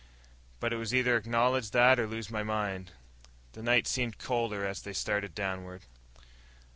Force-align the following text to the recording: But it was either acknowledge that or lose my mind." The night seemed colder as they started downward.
But 0.59 0.73
it 0.73 0.77
was 0.77 0.95
either 0.95 1.15
acknowledge 1.15 1.69
that 1.69 1.99
or 1.99 2.07
lose 2.07 2.31
my 2.31 2.41
mind." 2.41 2.89
The 3.51 3.61
night 3.61 3.85
seemed 3.85 4.17
colder 4.17 4.65
as 4.65 4.81
they 4.81 4.93
started 4.93 5.35
downward. 5.35 5.83